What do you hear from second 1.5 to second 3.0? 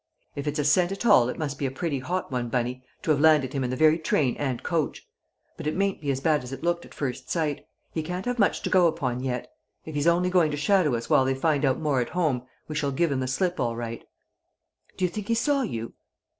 be a pretty hot one, Bunny,